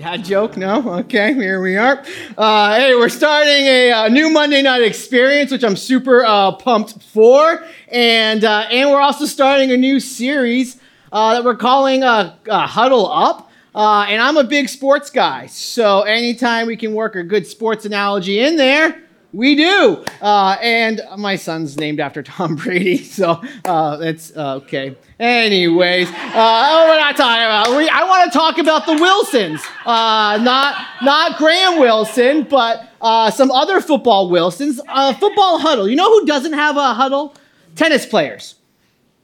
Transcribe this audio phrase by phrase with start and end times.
[0.00, 0.56] Dad joke?
[0.56, 1.00] No?
[1.00, 2.02] Okay, here we are.
[2.38, 7.02] Uh, hey, we're starting a, uh, new Monday night experience, which I'm super uh, pumped
[7.02, 7.62] for.
[7.88, 10.80] And, uh, and we're also starting a new series
[11.12, 13.50] uh, that we're calling uh, Huddle Up.
[13.74, 15.48] and I'm a big sports guy.
[15.48, 19.02] So anytime we can work a good sports analogy in there,
[19.32, 20.04] we do.
[20.20, 24.96] Uh, and my son's named after Tom Brady, so uh, that's uh, okay.
[25.18, 27.76] Anyways, uh, oh, we're not talking about.
[27.76, 33.30] We, I want to talk about the Wilsons, uh, not not Graham Wilson, but uh,
[33.30, 34.76] some other football Wilsons.
[34.76, 35.88] football huddle.
[35.88, 37.34] You know who doesn't have a huddle?
[37.76, 38.56] Tennis players.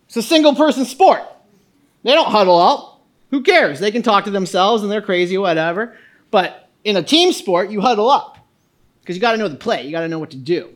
[0.07, 1.23] It's a single person sport.
[2.05, 3.01] They don't huddle up.
[3.31, 3.81] Who cares?
[3.81, 5.97] They can talk to themselves and they're crazy, whatever.
[6.31, 8.36] But in a team sport, you huddle up
[9.07, 9.85] because you got to know the play.
[9.85, 10.69] You got to know what to do.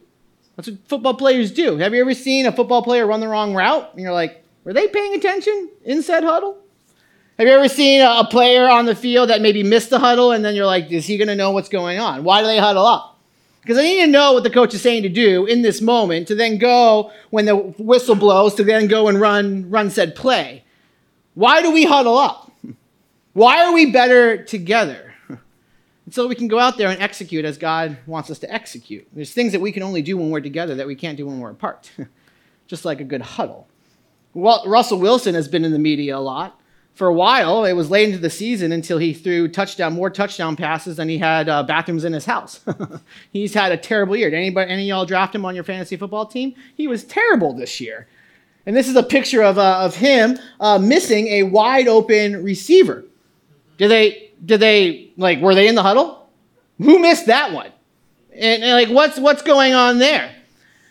[0.54, 1.78] That's what football players do.
[1.78, 3.90] Have you ever seen a football player run the wrong route?
[3.92, 6.56] And you're like, were they paying attention in said huddle?
[7.38, 10.44] Have you ever seen a, player on the field that maybe missed the huddle and
[10.44, 12.22] then you're like, is he going to know what's going on?
[12.22, 13.18] Why do they huddle up?
[13.62, 16.28] Because I need to know what the coach is saying to do in this moment
[16.28, 20.62] to then go when the whistle blows to then go and run run said play.
[21.34, 22.52] Why do we huddle up?
[23.32, 25.09] Why are we better together?
[26.10, 29.06] So we can go out there and execute as God wants us to execute.
[29.12, 31.40] There's things that we can only do when we're together that we can't do when
[31.40, 31.90] we're apart,
[32.66, 33.68] just like a good huddle.
[34.34, 36.60] Well, Russell Wilson has been in the media a lot.
[36.94, 40.56] For a while, it was late into the season until he threw touchdown more touchdown
[40.56, 42.60] passes than he had uh, bathrooms in his house.
[43.32, 44.28] He's had a terrible year.
[44.28, 46.54] Did anybody, any of y'all draft him on your fantasy football team?
[46.74, 48.06] He was terrible this year.
[48.66, 53.04] And this is a picture of, uh, of him uh, missing a wide open receiver.
[53.78, 56.28] Did they did they like were they in the huddle?
[56.78, 57.72] Who missed that one?
[58.32, 60.34] And, and like what's what's going on there?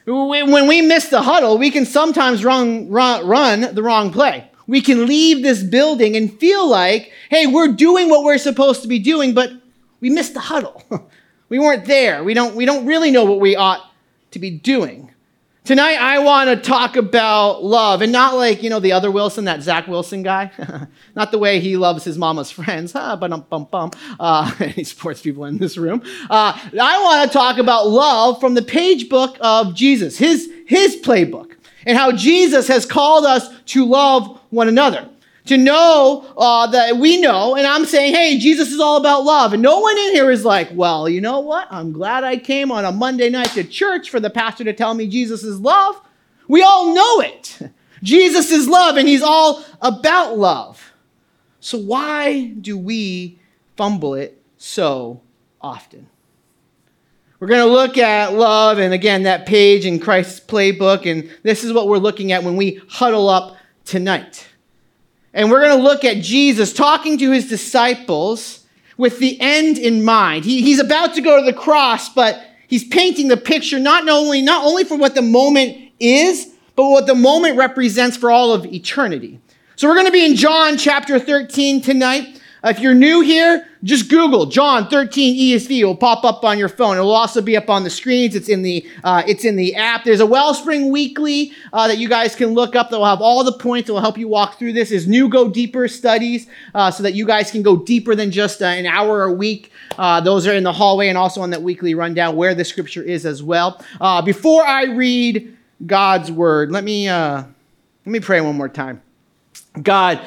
[0.05, 4.49] When we miss the huddle, we can sometimes run, run, run the wrong play.
[4.65, 8.87] We can leave this building and feel like, hey, we're doing what we're supposed to
[8.87, 9.51] be doing, but
[9.99, 10.83] we missed the huddle.
[11.49, 12.23] we weren't there.
[12.23, 13.91] We don't, we don't really know what we ought
[14.31, 15.13] to be doing.
[15.69, 19.45] Tonight, I want to talk about love, and not like, you know, the other Wilson,
[19.45, 20.49] that Zach Wilson guy.
[21.15, 23.15] not the way he loves his mama's friends, huh?
[23.17, 23.91] But um, bum, bum.
[24.19, 26.01] Uh, any sports people in this room.
[26.27, 30.95] Uh, I want to talk about love from the page book of Jesus, his, his
[30.95, 31.51] playbook,
[31.85, 35.07] and how Jesus has called us to love one another
[35.49, 39.51] to know uh, that we know, and I'm saying, hey, Jesus is all about love.
[39.51, 41.67] And no one in here is like, well, you know what?
[41.71, 44.93] I'm glad I came on a Monday night to church for the pastor to tell
[44.93, 45.99] me Jesus is love.
[46.47, 47.59] We all know it.
[48.03, 50.93] Jesus is love, and he's all about love.
[51.61, 53.39] So why do we
[53.75, 55.19] fumble it so
[55.59, 56.07] often?
[57.39, 61.63] We're going to look at love, and again, that page in Christ's playbook, and this
[61.63, 64.48] is what we're looking at when we huddle up tonight.
[65.33, 68.65] And we're going to look at Jesus talking to his disciples
[68.97, 70.45] with the end in mind.
[70.45, 74.41] He, he's about to go to the cross, but he's painting the picture not only,
[74.41, 78.65] not only for what the moment is, but what the moment represents for all of
[78.65, 79.39] eternity.
[79.75, 82.38] So we're going to be in John chapter 13 tonight.
[82.63, 85.79] Uh, if you're new here, just Google John 13 ESV.
[85.79, 86.97] It will pop up on your phone.
[86.97, 88.35] It will also be up on the screens.
[88.35, 90.03] It's in the uh, it's in the app.
[90.03, 92.89] There's a Wellspring Weekly uh, that you guys can look up.
[92.89, 93.87] That will have all the points.
[93.87, 94.91] That will help you walk through this.
[94.91, 98.61] Is new Go Deeper studies, uh, so that you guys can go deeper than just
[98.61, 99.71] uh, an hour a week.
[99.97, 103.03] Uh, those are in the hallway and also on that weekly rundown where the scripture
[103.03, 103.81] is as well.
[104.25, 107.47] before I read God's word, let me let
[108.05, 109.01] me pray one more time.
[109.81, 110.19] God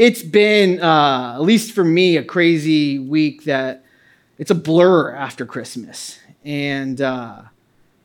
[0.00, 3.84] it's been, uh, at least for me, a crazy week that
[4.38, 6.18] it's a blur after Christmas.
[6.42, 7.42] And uh,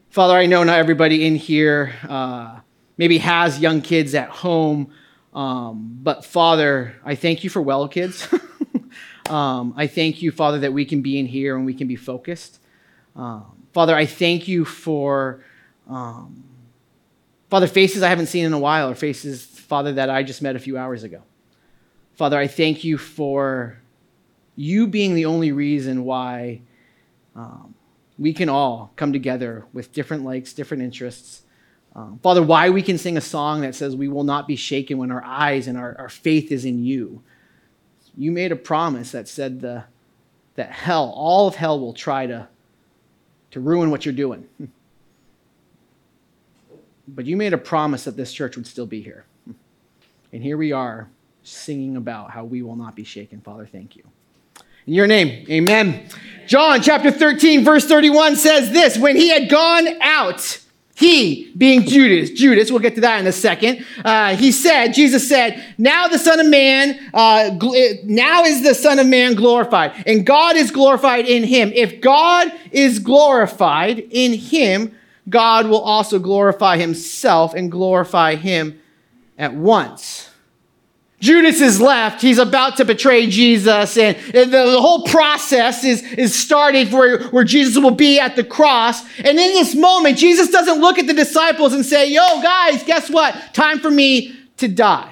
[0.09, 2.59] Father, I know not everybody in here uh,
[2.97, 4.91] maybe has young kids at home,
[5.33, 8.27] um, but Father, I thank you for well kids.
[9.29, 11.95] um, I thank you, Father, that we can be in here and we can be
[11.95, 12.59] focused.
[13.15, 15.45] Um, Father, I thank you for,
[15.89, 16.43] um,
[17.49, 20.57] Father, faces I haven't seen in a while, or faces, Father, that I just met
[20.57, 21.21] a few hours ago.
[22.15, 23.77] Father, I thank you for
[24.55, 26.61] you being the only reason why
[27.35, 27.75] um,
[28.17, 31.41] we can all come together with different likes, different interests.
[31.93, 34.97] Um, Father, why we can sing a song that says we will not be shaken
[34.97, 37.21] when our eyes and our, our faith is in you.
[38.17, 39.83] You made a promise that said the,
[40.55, 42.47] that hell, all of hell will try to,
[43.51, 44.47] to ruin what you're doing.
[47.07, 49.25] But you made a promise that this church would still be here.
[50.33, 51.07] And here we are
[51.45, 53.41] singing about how we will not be shaken.
[53.41, 54.03] Father, thank you.
[54.87, 56.07] In your name, amen.
[56.47, 60.59] John chapter 13, verse 31 says this When he had gone out,
[60.95, 63.83] He, being Judas, Judas, we'll get to that in a second.
[64.03, 68.75] Uh, he said, Jesus said, "Now the Son of Man, uh, gl- now is the
[68.75, 71.71] Son of Man glorified, and God is glorified in him.
[71.73, 74.95] If God is glorified in him,
[75.27, 78.79] God will also glorify Himself and glorify Him
[79.37, 80.29] at once."
[81.19, 82.21] Judas is left.
[82.21, 87.45] He's about to betray Jesus, and the, the whole process is, is started where, where
[87.45, 89.01] Jesus will be at the cross.
[89.19, 93.09] And in this moment, Jesus doesn't look at the disciples and say, Yo, guys, guess
[93.09, 93.33] what?
[93.53, 95.11] Time for me to die.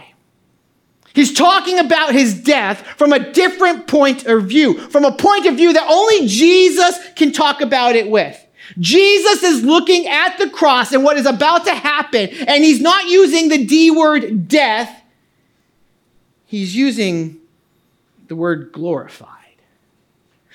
[1.13, 5.55] He's talking about his death from a different point of view, from a point of
[5.55, 8.39] view that only Jesus can talk about it with.
[8.79, 13.09] Jesus is looking at the cross and what is about to happen, and he's not
[13.09, 15.02] using the D word death
[16.53, 17.41] he's using
[18.27, 19.55] the word glorified.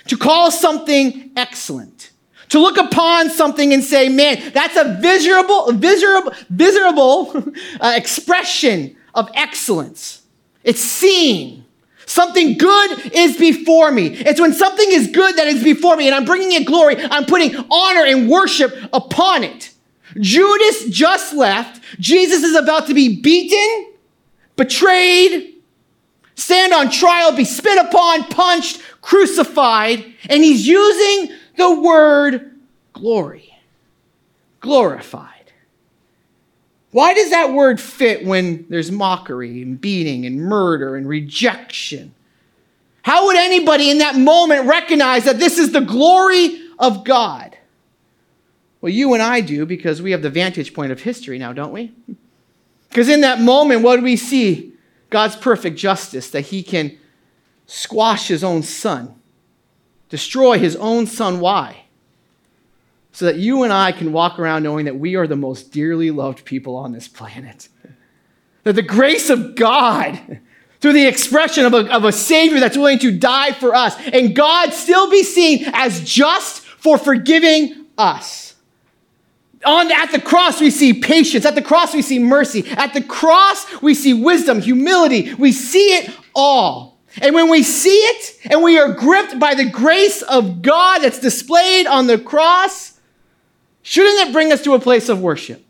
[0.06, 2.12] To call something excellent.
[2.50, 9.28] To look upon something and say, man, that's a visible, visible, visible uh, expression of
[9.34, 10.22] excellence.
[10.62, 11.64] It's seen.
[12.06, 14.06] Something good is before me.
[14.06, 17.24] It's when something is good that is before me and I'm bringing it glory, I'm
[17.24, 19.72] putting honor and worship upon it.
[20.20, 21.82] Judas just left.
[21.98, 23.94] Jesus is about to be beaten,
[24.54, 25.56] betrayed,
[26.38, 32.56] stand on trial, be spit upon, punched, crucified, and he's using the word
[32.92, 33.54] glory.
[34.60, 35.52] Glorified.
[36.90, 42.14] Why does that word fit when there's mockery and beating and murder and rejection?
[43.02, 47.56] How would anybody in that moment recognize that this is the glory of God?
[48.80, 51.72] Well, you and I do because we have the vantage point of history now, don't
[51.72, 51.92] we?
[52.88, 54.72] Because in that moment, what do we see?
[55.10, 56.98] God's perfect justice that he can
[57.66, 59.14] squash his own son,
[60.08, 61.40] destroy his own son.
[61.40, 61.84] Why?
[63.12, 66.10] So that you and I can walk around knowing that we are the most dearly
[66.10, 67.68] loved people on this planet.
[68.64, 70.40] That the grace of God,
[70.80, 74.34] through the expression of a, of a Savior that's willing to die for us, and
[74.34, 78.47] God still be seen as just for forgiving us.
[79.64, 81.44] On, at the cross, we see patience.
[81.44, 82.64] At the cross, we see mercy.
[82.70, 85.34] At the cross, we see wisdom, humility.
[85.34, 86.98] We see it all.
[87.20, 91.18] And when we see it and we are gripped by the grace of God that's
[91.18, 92.98] displayed on the cross,
[93.82, 95.64] shouldn't it bring us to a place of worship?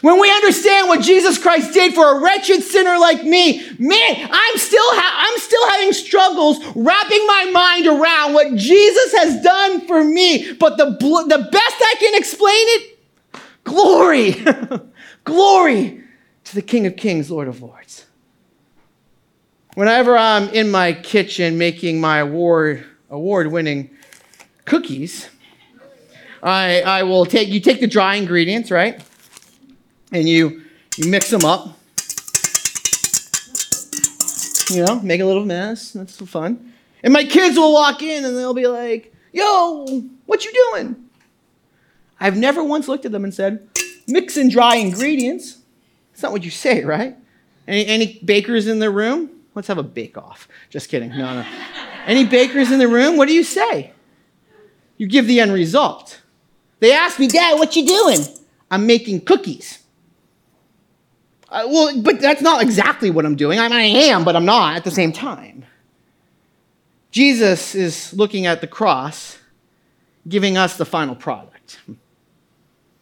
[0.00, 4.56] When we understand what Jesus Christ did for a wretched sinner like me, man, I'm
[4.56, 10.04] still, ha- I'm still having struggles wrapping my mind around what Jesus has done for
[10.04, 10.52] me.
[10.52, 12.97] But the, bl- the best I can explain it
[13.68, 14.34] Glory!
[15.24, 16.02] Glory
[16.44, 18.06] to the King of Kings, Lord of Lords.
[19.74, 23.90] Whenever I'm in my kitchen making my award award winning
[24.64, 25.28] cookies,
[26.42, 29.02] I, I will take you take the dry ingredients, right?
[30.12, 30.62] And you
[30.96, 31.78] you mix them up.
[34.70, 35.92] You know, make a little mess.
[35.92, 36.72] That's so fun.
[37.02, 41.07] And my kids will walk in and they'll be like, "Yo, what you doing?"
[42.20, 43.68] I've never once looked at them and said,
[44.06, 45.58] mix and dry ingredients.
[46.10, 47.16] That's not what you say, right?
[47.66, 49.30] Any, any bakers in the room?
[49.54, 50.48] Let's have a bake off.
[50.70, 51.10] Just kidding.
[51.10, 51.46] No, no.
[52.06, 53.16] any bakers in the room?
[53.16, 53.92] What do you say?
[54.96, 56.20] You give the end result.
[56.80, 58.20] They ask me, Dad, what you doing?
[58.70, 59.78] I'm making cookies.
[61.48, 63.58] Uh, well, but that's not exactly what I'm doing.
[63.58, 65.64] I, mean, I am, but I'm not at the same time.
[67.10, 69.38] Jesus is looking at the cross,
[70.28, 71.80] giving us the final product.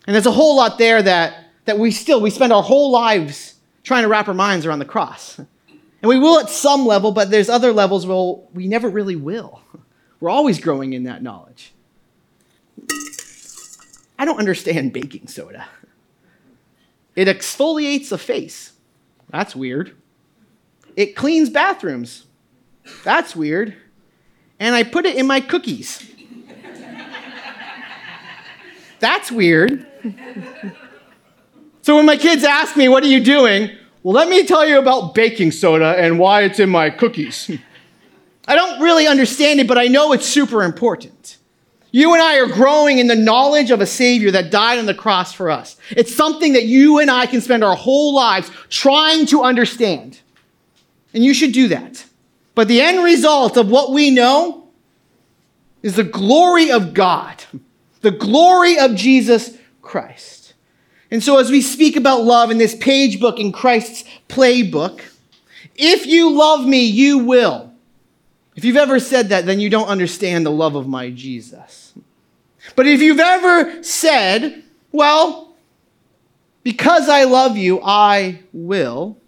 [0.06, 3.54] And there's a whole lot there that, that we still, we spend our whole lives
[3.82, 5.38] trying to wrap our minds around the cross.
[5.38, 9.60] And we will at some level, but there's other levels where we never really will.
[10.20, 11.72] We're always growing in that knowledge.
[14.18, 15.66] I don't understand baking soda.
[17.16, 18.72] It exfoliates a face.
[19.30, 19.96] That's weird.
[20.94, 22.26] It cleans bathrooms.
[23.04, 23.74] That's weird.
[24.60, 26.10] And I put it in my cookies.
[28.98, 29.86] That's weird
[31.82, 33.70] so when my kids ask me, What are you doing?
[34.02, 37.50] Well, let me tell you about baking soda and why it's in my cookies.
[38.46, 41.38] I don't really understand it, but I know it's super important.
[41.90, 44.94] You and I are growing in the knowledge of a Savior that died on the
[44.94, 45.76] cross for us.
[45.90, 50.20] It's something that you and I can spend our whole lives trying to understand.
[51.14, 52.04] And you should do that.
[52.54, 54.68] But the end result of what we know
[55.82, 57.42] is the glory of God,
[58.02, 59.56] the glory of Jesus
[59.86, 60.54] Christ.
[61.10, 65.00] And so, as we speak about love in this page book in Christ's playbook,
[65.76, 67.72] if you love me, you will.
[68.56, 71.94] If you've ever said that, then you don't understand the love of my Jesus.
[72.74, 75.54] But if you've ever said, well,
[76.64, 79.18] because I love you, I will,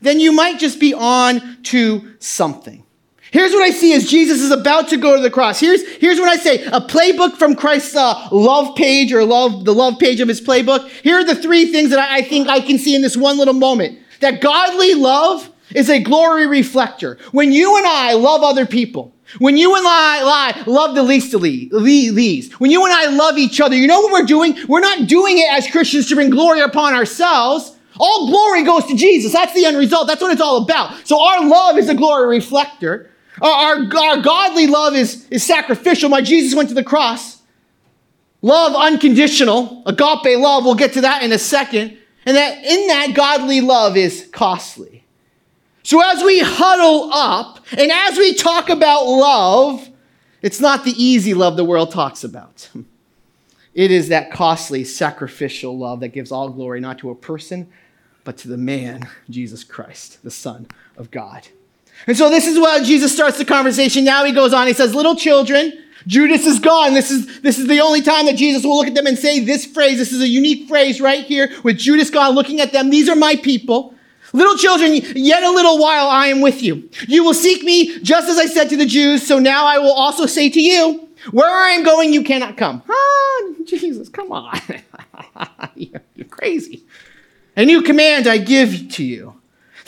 [0.00, 2.84] then you might just be on to something.
[3.30, 5.60] Here's what I see as Jesus is about to go to the cross.
[5.60, 9.74] Here's, here's what I say a playbook from Christ's uh, love page or love, the
[9.74, 10.88] love page of his playbook.
[11.02, 13.38] Here are the three things that I, I think I can see in this one
[13.38, 17.18] little moment that godly love is a glory reflector.
[17.32, 21.42] When you and I love other people, when you and I, love the least of
[21.42, 24.56] these, when you and I love each other, you know what we're doing?
[24.66, 27.76] We're not doing it as Christians to bring glory upon ourselves.
[28.00, 29.32] All glory goes to Jesus.
[29.32, 30.06] That's the end result.
[30.06, 31.06] That's what it's all about.
[31.06, 33.10] So our love is a glory reflector.
[33.40, 36.08] Our, our, godly love is, is sacrificial.
[36.08, 37.42] My Jesus went to the cross.
[38.42, 40.64] Love unconditional, agape love.
[40.64, 41.98] We'll get to that in a second.
[42.24, 45.04] And that in that godly love is costly.
[45.82, 49.88] So as we huddle up and as we talk about love,
[50.42, 52.68] it's not the easy love the world talks about.
[53.74, 57.68] It is that costly, sacrificial love that gives all glory not to a person,
[58.24, 60.66] but to the man, Jesus Christ, the Son
[60.96, 61.46] of God.
[62.06, 64.04] And so this is why Jesus starts the conversation.
[64.04, 65.72] Now he goes on, he says, Little children,
[66.06, 66.94] Judas is gone.
[66.94, 69.40] This is, this is the only time that Jesus will look at them and say
[69.40, 69.98] this phrase.
[69.98, 72.90] This is a unique phrase right here with Judas gone, looking at them.
[72.90, 73.94] These are my people.
[74.32, 76.88] Little children, yet a little while I am with you.
[77.06, 79.26] You will seek me just as I said to the Jews.
[79.26, 82.82] So now I will also say to you, where I am going, you cannot come.
[82.88, 84.58] Ah, Jesus, come on.
[85.74, 86.84] You're crazy.
[87.56, 89.37] A new command I give to you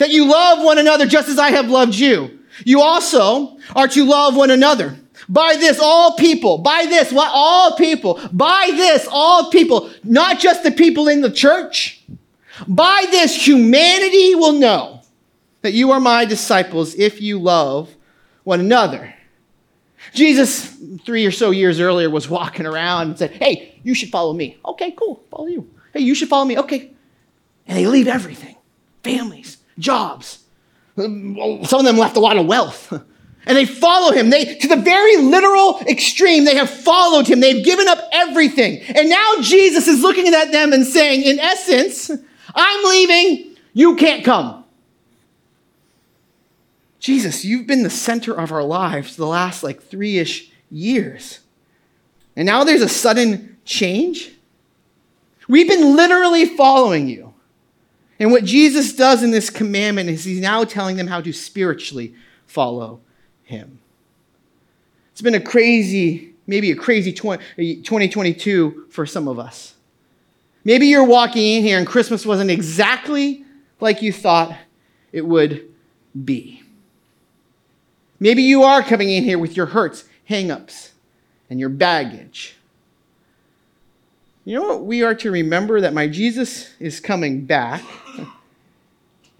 [0.01, 2.39] that you love one another just as I have loved you.
[2.65, 4.97] You also are to love one another.
[5.29, 7.29] By this, all people, by this, what?
[7.31, 12.03] All people, by this, all people, not just the people in the church.
[12.67, 15.01] By this, humanity will know
[15.61, 17.87] that you are my disciples if you love
[18.43, 19.13] one another.
[20.13, 24.33] Jesus, three or so years earlier, was walking around and said, Hey, you should follow
[24.33, 24.57] me.
[24.65, 25.69] Okay, cool, follow you.
[25.93, 26.57] Hey, you should follow me.
[26.57, 26.91] Okay.
[27.67, 28.55] And they leave everything
[29.03, 30.39] families, jobs.
[30.95, 32.91] Some of them left a lot of wealth.
[33.45, 34.29] And they follow him.
[34.29, 37.39] They, to the very literal extreme, they have followed him.
[37.39, 38.81] They've given up everything.
[38.95, 42.11] And now Jesus is looking at them and saying, in essence,
[42.53, 43.55] I'm leaving.
[43.73, 44.63] You can't come.
[46.99, 51.39] Jesus, you've been the center of our lives the last like three ish years.
[52.35, 54.31] And now there's a sudden change.
[55.47, 57.30] We've been literally following you.
[58.21, 62.13] And what Jesus does in this commandment is he's now telling them how to spiritually
[62.45, 62.99] follow
[63.41, 63.79] him.
[65.11, 69.73] It's been a crazy, maybe a crazy 2022 for some of us.
[70.63, 73.43] Maybe you're walking in here and Christmas wasn't exactly
[73.79, 74.55] like you thought
[75.11, 75.67] it would
[76.23, 76.61] be.
[78.19, 80.91] Maybe you are coming in here with your hurts, hangups,
[81.49, 82.55] and your baggage.
[84.45, 85.81] You know what we are to remember?
[85.81, 87.83] That my Jesus is coming back.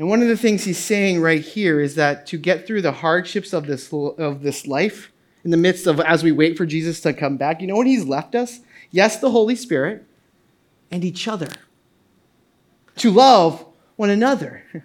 [0.02, 2.92] And one of the things he's saying right here is that to get through the
[2.92, 5.12] hardships of this, of this life,
[5.44, 7.86] in the midst of as we wait for Jesus to come back, you know what
[7.86, 8.62] he's left us?
[8.90, 10.04] Yes, the Holy Spirit
[10.90, 11.50] and each other.
[12.96, 13.64] To love
[13.96, 14.64] one another.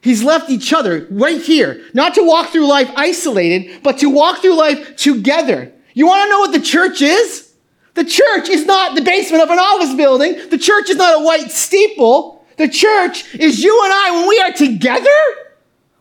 [0.00, 4.40] He's left each other right here, not to walk through life isolated, but to walk
[4.40, 5.70] through life together.
[5.94, 7.54] You want to know what the church is?
[7.94, 10.48] The church is not the basement of an office building.
[10.48, 12.39] The church is not a white steeple.
[12.60, 15.08] The church is you and I when we are together,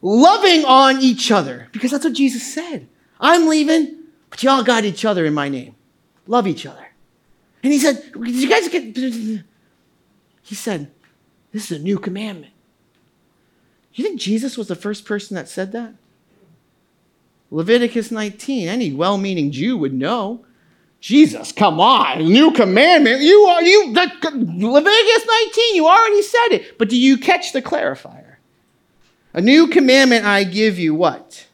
[0.02, 1.70] loving on each other.
[1.72, 2.86] Because that's what Jesus said.
[3.18, 3.96] I'm leaving,
[4.30, 5.76] but y'all got each other in my name.
[6.28, 6.86] Love each other.
[7.64, 8.94] And he said, Did you guys get.
[8.94, 10.92] He said,
[11.54, 12.52] This is a new commandment.
[13.94, 15.94] You think Jesus was the first person that said that?
[17.52, 20.44] Leviticus 19, any well meaning Jew would know.
[21.02, 23.22] Jesus, come on, new commandment.
[23.22, 26.78] You are you the, Leviticus 19, you already said it.
[26.78, 28.36] But do you catch the clarifier?
[29.34, 31.48] A new commandment I give you what?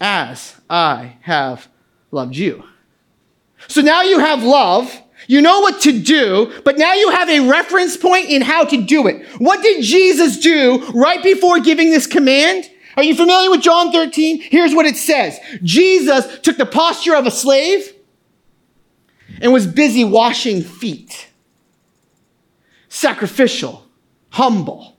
[0.00, 1.68] As I have
[2.10, 2.64] loved you.
[3.66, 7.40] So now you have love, you know what to do, but now you have a
[7.40, 9.26] reference point in how to do it.
[9.38, 12.70] What did Jesus do right before giving this command?
[12.96, 14.40] Are you familiar with John 13?
[14.40, 15.38] Here's what it says.
[15.62, 17.92] Jesus took the posture of a slave
[19.40, 21.28] and was busy washing feet.
[22.88, 23.86] Sacrificial,
[24.30, 24.96] humble.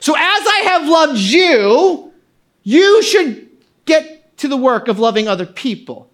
[0.00, 2.12] So, as I have loved you,
[2.62, 3.48] you should
[3.84, 6.10] get to the work of loving other people.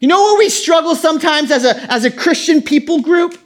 [0.00, 3.38] You know where we struggle sometimes as a, as a Christian people group?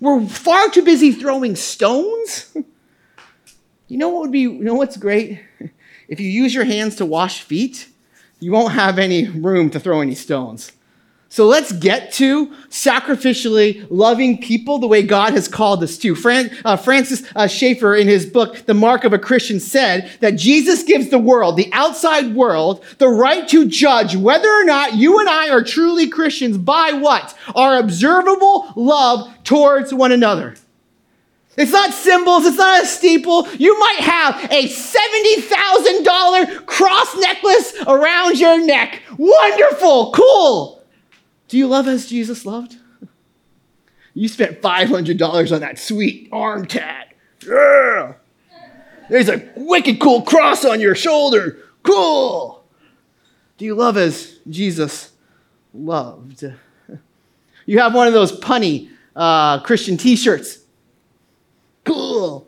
[0.00, 2.54] We're far too busy throwing stones.
[3.88, 5.40] You know what would be, you know what's great?
[6.08, 7.88] If you use your hands to wash feet,
[8.38, 10.72] you won't have any room to throw any stones.
[11.28, 16.14] So let's get to sacrificially loving people the way God has called us to.
[16.14, 20.36] Fran, uh, Francis uh, Schaeffer, in his book, The Mark of a Christian, said that
[20.36, 25.18] Jesus gives the world, the outside world, the right to judge whether or not you
[25.18, 27.36] and I are truly Christians by what?
[27.54, 30.54] Our observable love towards one another.
[31.56, 33.48] It's not symbols, it's not a steeple.
[33.54, 39.00] You might have a $70,000 cross necklace around your neck.
[39.16, 40.75] Wonderful, cool.
[41.48, 42.76] Do you love as Jesus loved?
[44.14, 47.12] You spent $500 on that sweet arm tat.
[47.46, 48.14] Yeah.
[49.08, 51.58] There's a wicked cool cross on your shoulder.
[51.82, 52.64] Cool.
[53.58, 55.12] Do you love as Jesus
[55.72, 56.44] loved?
[57.68, 60.60] You have one of those punny uh, Christian t shirts.
[61.84, 62.46] Cool.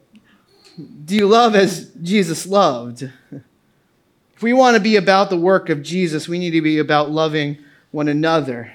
[1.05, 3.03] Do you love as Jesus loved?
[3.03, 7.11] If we want to be about the work of Jesus, we need to be about
[7.11, 7.59] loving
[7.91, 8.73] one another.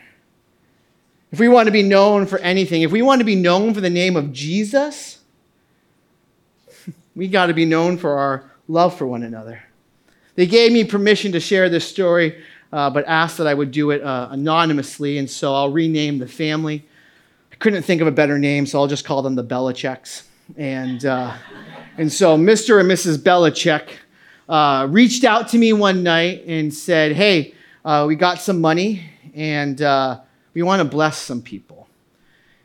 [1.33, 3.81] If we want to be known for anything, if we want to be known for
[3.81, 5.17] the name of Jesus,
[7.15, 9.63] we got to be known for our love for one another.
[10.35, 12.39] They gave me permission to share this story,
[12.71, 16.27] uh, but asked that I would do it uh, anonymously, and so I'll rename the
[16.27, 16.85] family.
[17.51, 20.25] I couldn't think of a better name, so I'll just call them the Belichicks.
[20.55, 21.35] And, uh,
[21.97, 22.79] and so Mr.
[22.79, 23.17] and Mrs.
[23.17, 23.87] Belichick
[24.47, 29.03] uh, reached out to me one night and said, Hey, uh, we got some money,
[29.33, 30.19] and uh,
[30.53, 31.87] we want to bless some people.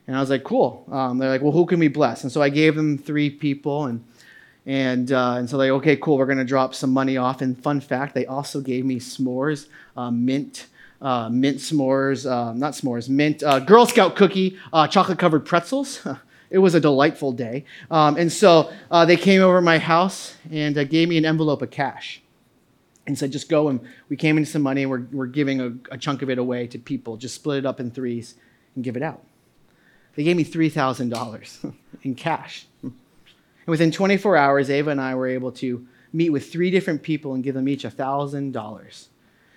[0.06, 0.86] And I was like, cool.
[0.90, 2.22] Um, they're like, well, who can we bless?
[2.22, 4.04] And so I gave them three people, and
[4.64, 6.16] and uh, and so they, okay, cool.
[6.16, 7.42] We're gonna drop some money off.
[7.42, 10.66] And fun fact, they also gave me s'mores, uh, mint.
[11.00, 16.04] Uh, mint s'mores, uh, not s'mores, mint uh, Girl Scout cookie, uh, chocolate covered pretzels.
[16.50, 17.64] it was a delightful day.
[17.88, 18.72] Um, and so
[19.06, 22.20] they came over my house and gave me an envelope of cash
[23.08, 23.68] and said, just go.
[23.68, 26.38] And we came into some money and we're, we're giving a, a, chunk of it
[26.38, 27.16] away to people.
[27.16, 28.34] Just split it up in threes
[28.74, 29.24] and give it out.
[30.14, 32.66] They gave me $3,000 in cash.
[32.82, 32.92] And
[33.66, 37.42] within 24 hours, Ava and I were able to meet with three different people and
[37.42, 39.06] give them each $1,000.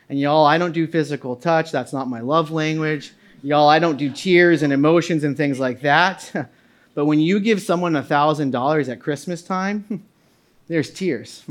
[0.09, 1.71] And y'all, I don't do physical touch.
[1.71, 3.13] That's not my love language.
[3.43, 6.31] Y'all, I don't do tears and emotions and things like that.
[6.95, 10.05] but when you give someone $1,000 at Christmas time,
[10.67, 11.43] there's tears.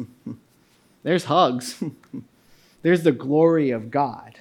[1.03, 1.83] There's hugs.
[2.83, 4.39] There's the glory of God.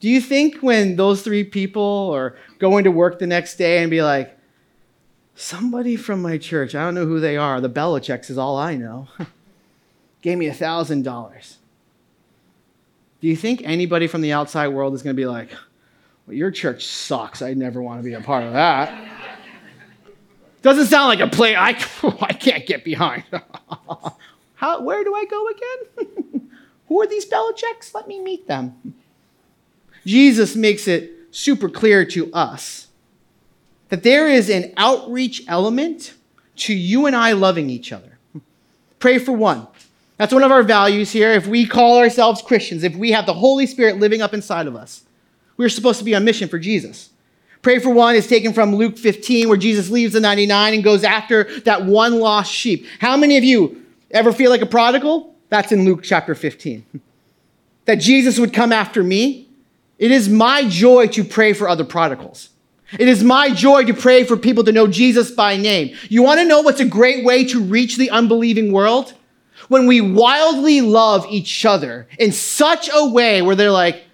[0.00, 3.90] Do you think when those three people are going to work the next day and
[3.90, 4.38] be like,
[5.34, 8.76] somebody from my church, I don't know who they are, the Belichicks is all I
[8.76, 9.08] know,
[10.22, 11.56] gave me a $1,000.
[13.20, 15.50] Do you think anybody from the outside world is going to be like,
[16.26, 17.42] well, your church sucks.
[17.42, 19.08] I never want to be a part of that.
[20.62, 21.70] Doesn't sound like a play I,
[22.20, 23.24] I can't get behind.
[24.58, 26.50] How, where do I go again?
[26.88, 27.94] Who are these Belichicks?
[27.94, 28.94] Let me meet them.
[30.04, 32.88] Jesus makes it super clear to us
[33.88, 36.14] that there is an outreach element
[36.56, 38.18] to you and I loving each other.
[38.98, 39.68] Pray for one.
[40.16, 41.30] That's one of our values here.
[41.30, 44.74] If we call ourselves Christians, if we have the Holy Spirit living up inside of
[44.74, 45.04] us,
[45.56, 47.10] we're supposed to be on mission for Jesus.
[47.62, 51.04] Pray for one is taken from Luke 15, where Jesus leaves the 99 and goes
[51.04, 52.86] after that one lost sheep.
[52.98, 55.34] How many of you Ever feel like a prodigal?
[55.48, 56.84] That's in Luke chapter 15.
[57.84, 59.48] That Jesus would come after me.
[59.98, 62.50] It is my joy to pray for other prodigals.
[62.92, 65.96] It is my joy to pray for people to know Jesus by name.
[66.10, 69.14] You want to know what's a great way to reach the unbelieving world?
[69.68, 74.04] When we wildly love each other in such a way where they're like,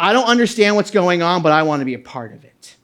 [0.00, 2.76] I don't understand what's going on, but I want to be a part of it.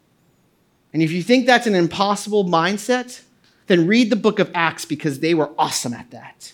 [0.93, 3.23] And if you think that's an impossible mindset,
[3.69, 6.53] then read the book of Acts because they were awesome at that.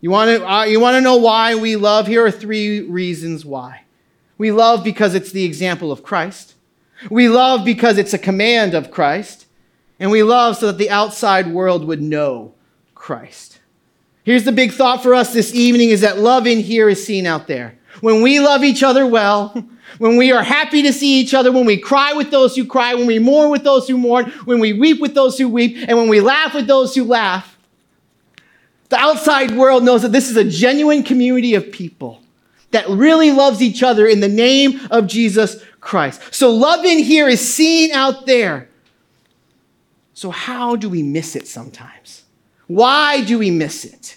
[0.00, 2.06] You want to uh, you want to know why we love?
[2.06, 3.82] Here are three reasons why.
[4.36, 6.54] We love because it's the example of Christ.
[7.10, 9.46] We love because it's a command of Christ.
[10.00, 12.54] And we love so that the outside world would know
[12.94, 13.58] Christ.
[14.22, 17.26] Here's the big thought for us this evening is that love in here is seen
[17.26, 17.78] out there.
[18.00, 19.64] When we love each other well,
[19.98, 22.94] when we are happy to see each other, when we cry with those who cry,
[22.94, 25.96] when we mourn with those who mourn, when we weep with those who weep, and
[25.96, 27.56] when we laugh with those who laugh,
[28.90, 32.22] the outside world knows that this is a genuine community of people
[32.70, 36.34] that really loves each other in the name of Jesus Christ.
[36.34, 38.68] So love in here is seen out there.
[40.14, 42.24] So, how do we miss it sometimes?
[42.66, 44.16] Why do we miss it?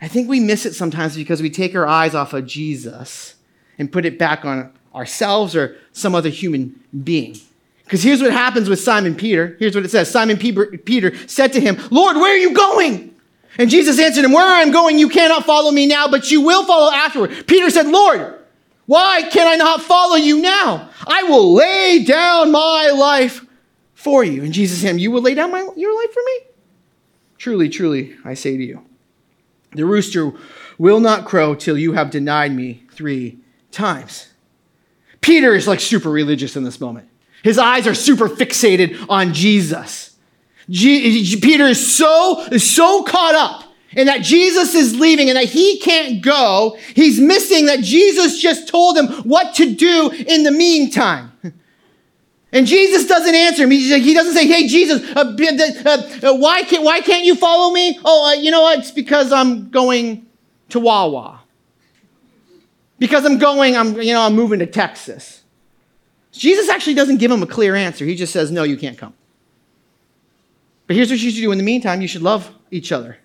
[0.00, 3.34] I think we miss it sometimes because we take our eyes off of Jesus
[3.78, 7.36] and put it back on ourselves or some other human being.
[7.84, 9.56] Because here's what happens with Simon Peter.
[9.58, 13.14] Here's what it says Simon Peter said to him, Lord, where are you going?
[13.56, 16.64] And Jesus answered him, Where I'm going, you cannot follow me now, but you will
[16.64, 17.46] follow afterward.
[17.46, 18.38] Peter said, Lord,
[18.86, 20.90] Why can I not follow you now?
[21.06, 23.44] I will lay down my life
[23.94, 24.44] for you.
[24.44, 26.40] And Jesus said, You will lay down my, your life for me?
[27.38, 28.84] Truly, truly, I say to you,
[29.72, 30.32] the rooster
[30.76, 33.38] will not crow till you have denied me three
[33.70, 34.28] times.
[35.20, 37.08] Peter is like super religious in this moment.
[37.42, 40.16] His eyes are super fixated on Jesus.
[40.70, 43.64] G- Peter is so, is so caught up
[43.96, 48.68] and that Jesus is leaving and that he can't go, he's missing that Jesus just
[48.68, 51.32] told him what to do in the meantime.
[52.50, 53.70] And Jesus doesn't answer him.
[53.70, 58.00] He doesn't say, Hey, Jesus, uh, uh, uh, why, can't, why can't you follow me?
[58.02, 58.78] Oh, uh, you know what?
[58.78, 60.26] It's because I'm going
[60.70, 61.37] to Wawa.
[62.98, 65.42] Because I'm going, I'm, you know, I'm moving to Texas.
[66.32, 68.04] Jesus actually doesn't give him a clear answer.
[68.04, 69.14] He just says, No, you can't come.
[70.86, 73.18] But here's what you should do in the meantime you should love each other.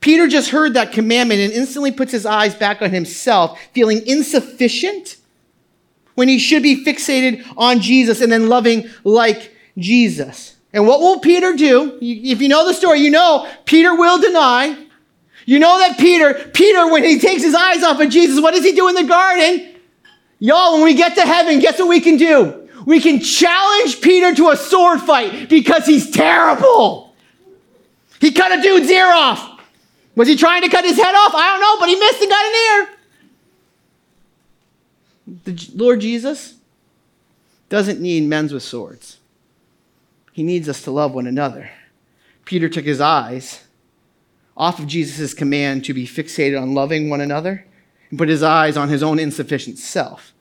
[0.00, 5.16] Peter just heard that commandment and instantly puts his eyes back on himself, feeling insufficient
[6.14, 10.56] when he should be fixated on Jesus and then loving like Jesus.
[10.72, 11.98] And what will Peter do?
[12.00, 14.86] If you know the story, you know Peter will deny.
[15.50, 18.62] You know that Peter, Peter, when he takes his eyes off of Jesus, what does
[18.62, 19.74] he do in the garden?
[20.38, 22.68] Y'all, when we get to heaven, guess what we can do?
[22.86, 27.16] We can challenge Peter to a sword fight because he's terrible.
[28.20, 29.60] He cut a dude's ear off.
[30.14, 31.34] Was he trying to cut his head off?
[31.34, 32.88] I don't know, but he missed and got an ear.
[35.56, 36.54] The Lord Jesus
[37.68, 39.18] doesn't need men's with swords.
[40.32, 41.72] He needs us to love one another.
[42.44, 43.64] Peter took his eyes
[44.60, 47.64] off of Jesus' command to be fixated on loving one another
[48.10, 50.34] and put his eyes on his own insufficient self.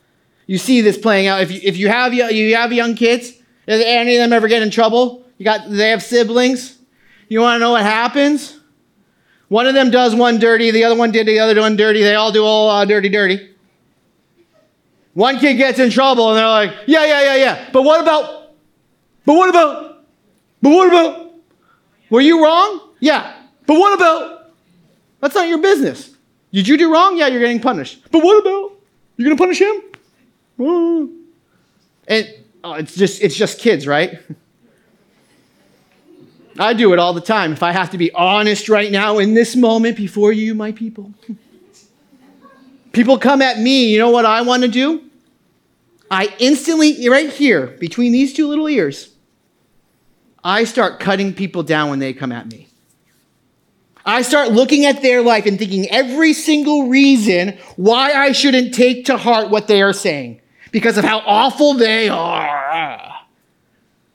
[0.46, 1.42] You see this playing out.
[1.42, 3.32] If you, if you, have, you have young kids,
[3.66, 5.24] does any of them ever get in trouble?
[5.38, 6.78] You got, they have siblings?
[7.30, 8.60] You want to know what happens?
[9.48, 12.02] One of them does one dirty, the other one did the other one dirty.
[12.02, 13.56] They all do all uh, dirty, dirty.
[15.14, 17.70] One kid gets in trouble and they're like, yeah, yeah, yeah, yeah.
[17.72, 18.52] But what about,
[19.26, 20.04] but what about,
[20.62, 21.36] but what about,
[22.10, 22.82] were you wrong?
[23.00, 23.39] Yeah.
[23.70, 24.52] But what about,
[25.20, 26.16] that's not your business.
[26.52, 27.18] Did you do wrong?
[27.18, 28.02] Yeah, you're getting punished.
[28.10, 28.72] But what about,
[29.16, 29.84] you're going to punish him?
[32.08, 34.18] And oh, it's just, it's just kids, right?
[36.60, 37.54] I do it all the time.
[37.54, 41.14] If I have to be honest right now in this moment before you, my people.
[42.92, 45.04] People come at me, you know what I want to do?
[46.10, 49.14] I instantly, right here, between these two little ears,
[50.44, 52.69] I start cutting people down when they come at me.
[54.10, 59.06] I start looking at their life and thinking every single reason why I shouldn't take
[59.06, 60.42] to heart what they are saying
[60.72, 63.16] because of how awful they are.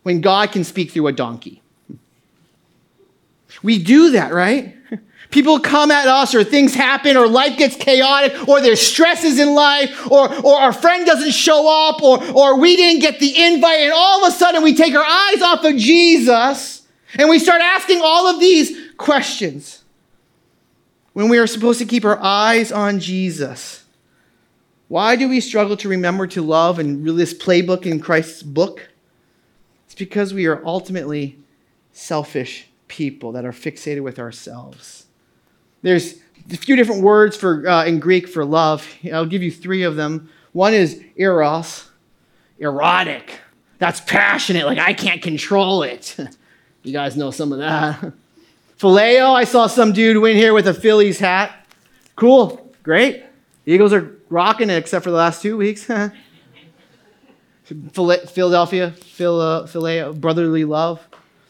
[0.02, 1.62] When God can speak through a donkey.
[3.62, 4.74] We do that, right?
[5.30, 9.54] People come at us, or things happen, or life gets chaotic, or there's stresses in
[9.54, 13.80] life, or, or our friend doesn't show up, or, or we didn't get the invite,
[13.80, 16.82] and all of a sudden we take our eyes off of Jesus
[17.16, 19.83] and we start asking all of these questions
[21.14, 23.84] when we are supposed to keep our eyes on Jesus.
[24.88, 28.90] Why do we struggle to remember to love and really this playbook in Christ's book?
[29.86, 31.38] It's because we are ultimately
[31.92, 35.06] selfish people that are fixated with ourselves.
[35.82, 36.16] There's
[36.50, 38.86] a few different words for, uh, in Greek for love.
[39.12, 40.28] I'll give you three of them.
[40.52, 41.90] One is eros,
[42.58, 43.40] erotic.
[43.78, 46.16] That's passionate, like I can't control it.
[46.82, 48.12] you guys know some of that.
[48.78, 51.66] Phileo, I saw some dude win here with a Phillies hat.
[52.16, 53.24] Cool, great.
[53.66, 55.84] Eagles are rocking it except for the last two weeks.
[57.64, 61.00] Philadelphia, Phileo, brotherly love.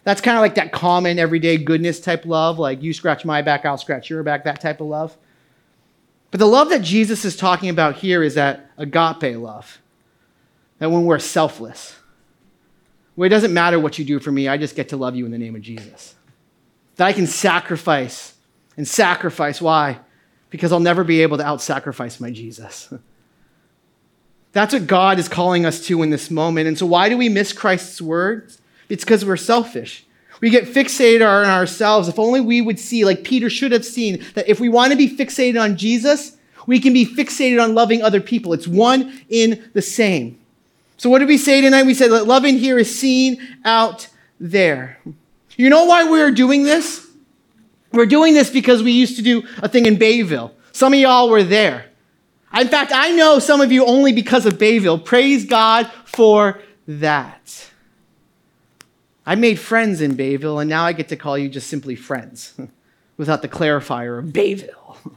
[0.04, 3.64] That's kind of like that common everyday goodness type love, like you scratch my back,
[3.64, 5.16] I'll scratch your back, that type of love.
[6.30, 9.78] But the love that Jesus is talking about here is that agape love.
[10.78, 11.96] That when we're selfless,
[13.14, 15.24] where it doesn't matter what you do for me, I just get to love you
[15.24, 16.16] in the name of Jesus.
[16.96, 18.34] That I can sacrifice
[18.76, 19.60] and sacrifice.
[19.60, 19.98] Why?
[20.50, 22.92] Because I'll never be able to out sacrifice my Jesus.
[24.52, 26.68] That's what God is calling us to in this moment.
[26.68, 28.60] And so, why do we miss Christ's words?
[28.88, 30.06] It's because we're selfish.
[30.40, 32.08] We get fixated on ourselves.
[32.08, 34.96] If only we would see, like Peter should have seen, that if we want to
[34.96, 38.52] be fixated on Jesus, we can be fixated on loving other people.
[38.52, 40.38] It's one in the same.
[40.96, 41.86] So, what did we say tonight?
[41.86, 44.98] We said that loving here is seen out there.
[45.56, 47.06] You know why we're doing this?
[47.92, 50.54] We're doing this because we used to do a thing in Bayville.
[50.72, 51.86] Some of y'all were there.
[52.52, 54.98] In fact, I know some of you only because of Bayville.
[54.98, 57.70] Praise God for that.
[59.26, 62.54] I made friends in Bayville, and now I get to call you just simply friends
[63.16, 64.98] without the clarifier of Bayville.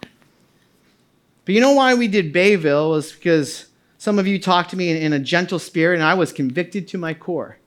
[1.45, 4.89] But you know why we did Bayville was because some of you talked to me
[4.89, 7.57] in, in a gentle spirit, and I was convicted to my core.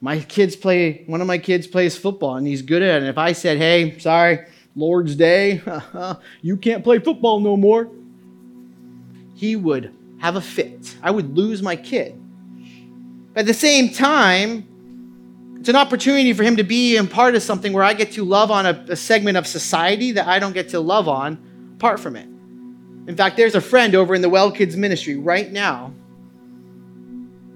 [0.00, 2.98] My kids play, one of my kids plays football, and he's good at it.
[2.98, 5.60] And if I said, hey, sorry, Lord's Day,
[6.42, 7.90] you can't play football no more,
[9.34, 10.96] he would have a fit.
[11.02, 12.20] I would lose my kid.
[13.34, 17.42] But at the same time, it's an opportunity for him to be a part of
[17.42, 20.52] something where I get to love on a, a segment of society that I don't
[20.52, 22.26] get to love on apart from it.
[23.08, 25.92] In fact, there's a friend over in the Well Kids ministry right now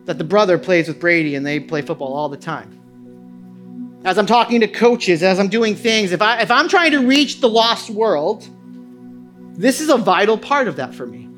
[0.05, 2.79] that the brother plays with Brady and they play football all the time.
[4.05, 7.07] As I'm talking to coaches, as I'm doing things, if, I, if I'm trying to
[7.07, 8.49] reach the lost world,
[9.57, 11.29] this is a vital part of that for me.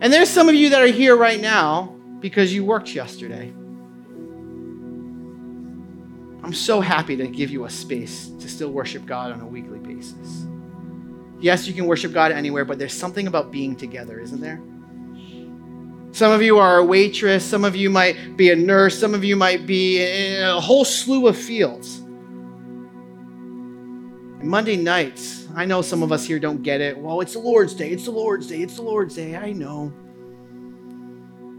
[0.00, 3.52] And there's some of you that are here right now because you worked yesterday.
[6.42, 9.78] I'm so happy to give you a space to still worship God on a weekly
[9.78, 10.46] basis.
[11.38, 14.60] Yes, you can worship God anywhere, but there's something about being together, isn't there?
[16.12, 19.24] Some of you are a waitress, some of you might be a nurse, some of
[19.24, 22.02] you might be in a whole slew of fields.
[24.44, 26.98] Monday nights, I know some of us here don't get it.
[26.98, 29.36] Well, it's the Lord's Day, it's the Lord's Day, it's the Lord's Day.
[29.36, 29.90] I know.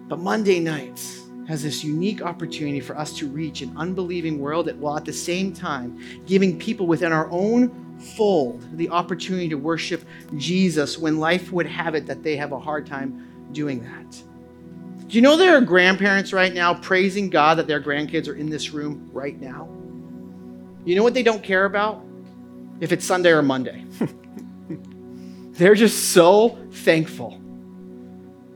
[0.08, 4.98] But Monday nights, has this unique opportunity for us to reach an unbelieving world while
[4.98, 10.06] at the same time giving people within our own fold the opportunity to worship
[10.38, 14.24] Jesus when life would have it that they have a hard time doing that.
[15.14, 18.50] Do you know there are grandparents right now praising God that their grandkids are in
[18.50, 19.70] this room right now?
[20.86, 22.04] You know what they don't care about?
[22.80, 23.86] If it's Sunday or Monday.
[25.52, 27.40] They're just so thankful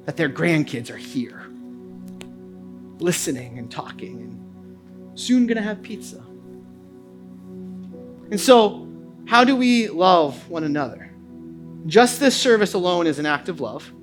[0.05, 1.45] that their grandkids are here
[2.97, 6.25] listening and talking and soon to have pizza.
[8.31, 8.91] And so,
[9.27, 11.13] how do we love one another?
[11.85, 13.93] Just this service alone is an act of love.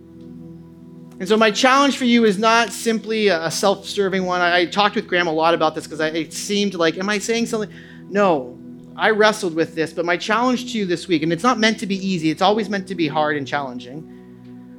[1.21, 4.41] And so, my challenge for you is not simply a self serving one.
[4.41, 7.19] I, I, talked with Graham a lot about this because it seemed like, am I
[7.19, 7.71] saying something?
[8.09, 8.59] No,
[8.97, 11.79] I wrestled with this, but my challenge to you this week, and it's not meant
[11.81, 14.11] to be easy, it's always meant to be hard and challenging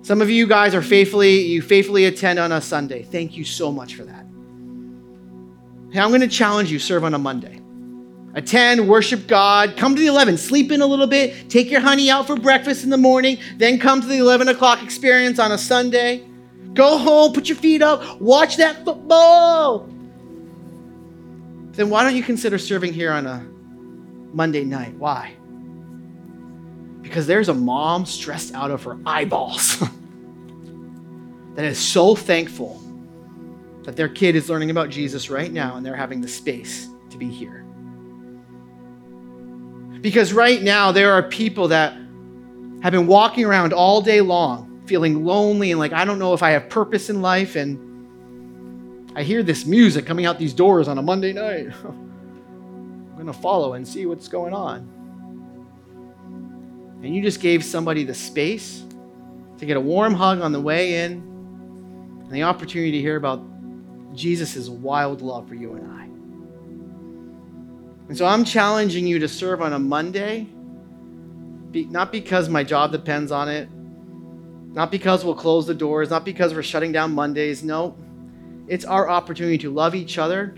[0.06, 3.02] some of you guys are faithfully, you faithfully attend on a Sunday.
[3.02, 4.24] Thank you so much for that.
[5.92, 7.60] Hey, I'm going to challenge you, serve on a Monday.
[8.36, 12.10] Attend, worship God, come to the 11, sleep in a little bit, take your honey
[12.10, 15.58] out for breakfast in the morning, then come to the 11 o'clock experience on a
[15.58, 16.28] Sunday.
[16.74, 19.88] Go home, put your feet up, watch that football.
[21.72, 23.40] Then why don't you consider serving here on a
[24.34, 24.94] Monday night?
[24.96, 25.34] Why?
[27.02, 29.80] Because there's a mom stressed out of her eyeballs
[31.56, 32.82] that is so thankful
[33.84, 37.18] that their kid is learning about Jesus right now and they're having the space to
[37.18, 37.65] be here.
[40.06, 41.94] Because right now, there are people that
[42.84, 46.44] have been walking around all day long feeling lonely and like, I don't know if
[46.44, 47.56] I have purpose in life.
[47.56, 51.70] And I hear this music coming out these doors on a Monday night.
[51.84, 54.96] I'm going to follow and see what's going on
[57.06, 58.84] and you just gave somebody the space
[59.60, 61.14] to get a warm hug on the way in
[62.24, 63.44] and the opportunity to hear about
[64.16, 66.05] Jesus' wild love for you and I.
[68.08, 70.48] And so I'm challenging you to serve on a Monday,
[71.74, 76.54] not because my job depends on it, not because we'll close the doors, not because
[76.54, 77.64] we're shutting down Mondays.
[77.64, 77.98] No,
[78.68, 80.56] it's our opportunity to love each other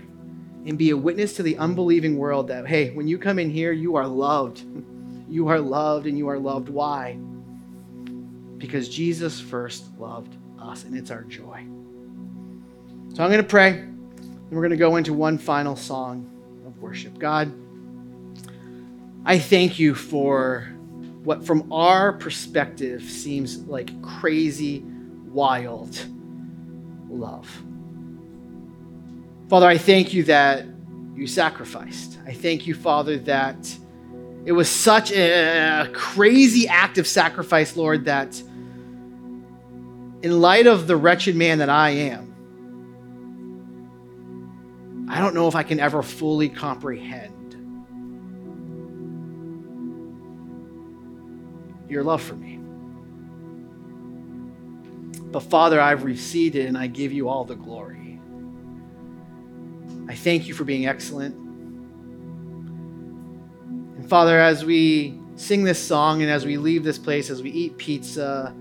[0.66, 3.72] and be a witness to the unbelieving world that, hey, when you come in here,
[3.72, 4.64] you are loved.
[5.30, 6.70] You are loved and you are loved.
[6.70, 7.18] Why?
[8.56, 11.66] Because Jesus first loved us, and it's our joy.
[13.14, 16.37] So I'm going to pray, and we're going to go into one final song
[16.80, 17.18] worship.
[17.18, 17.52] God,
[19.24, 20.68] I thank you for
[21.24, 24.82] what, from our perspective, seems like crazy,
[25.26, 25.98] wild
[27.10, 27.48] love.
[29.48, 30.66] Father, I thank you that
[31.14, 32.18] you sacrificed.
[32.26, 33.76] I thank you, Father, that
[34.44, 38.40] it was such a crazy act of sacrifice, Lord, that
[40.22, 42.27] in light of the wretched man that I am,
[45.08, 47.34] I don't know if I can ever fully comprehend
[51.88, 52.58] your love for me.
[55.30, 58.20] But Father, I've received it and I give you all the glory.
[60.08, 61.34] I thank you for being excellent.
[63.96, 67.50] And Father, as we sing this song and as we leave this place, as we
[67.50, 68.54] eat pizza,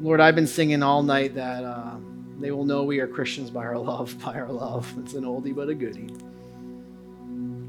[0.00, 1.96] Lord, I've been singing all night that uh,
[2.38, 4.92] they will know we are Christians by our love, by our love.
[4.98, 6.12] It's an oldie but a goodie.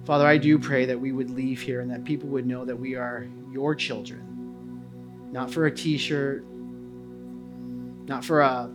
[0.05, 2.77] Father, I do pray that we would leave here and that people would know that
[2.77, 6.45] we are your children, not for a t shirt,
[8.07, 8.71] not for a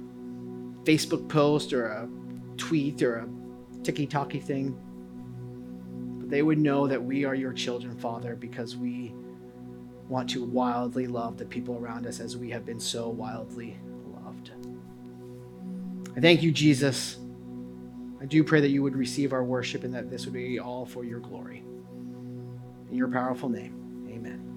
[0.85, 2.09] Facebook post or a
[2.59, 3.29] tweet or a
[3.83, 4.77] ticky talky thing,
[6.21, 9.15] but they would know that we are your children, Father, because we
[10.09, 13.79] want to wildly love the people around us as we have been so wildly.
[16.17, 17.19] I thank you, Jesus.
[18.21, 20.87] I do pray that you would receive our worship and that this would be all
[20.87, 21.65] for your glory.
[22.91, 24.52] In your powerful name, amen.